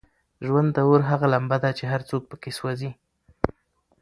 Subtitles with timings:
[0.45, 2.91] ژوند د اور هغه لمبه ده چې هر څوک پکې سوزي.